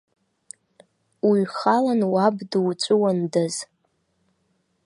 Уҩхалан 1.27 2.01
уаб 2.13 2.35
дуҵәыуандаз. 2.51 3.55